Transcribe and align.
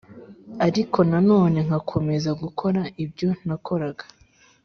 ariko 0.67 0.99
na 1.09 1.19
none 1.29 1.57
nkakomeza 1.67 2.29
gukora 2.41 2.81
ibyo 3.03 3.29
nakoraga 3.45 4.05